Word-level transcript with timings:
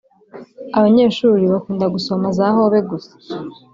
abanyeshuri 0.77 1.43
bakunda 1.53 1.85
gusoma 1.95 2.27
za 2.37 2.47
hobe 2.55 2.79
gusa 2.89 3.15